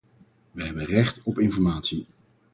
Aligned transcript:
Wij 0.51 0.65
hebben 0.65 0.85
recht 0.85 1.21
op 1.23 1.39
informatie. 1.39 2.03